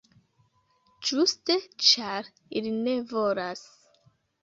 [1.09, 1.59] Ĝuste
[1.91, 3.67] ĉar ili ne volas.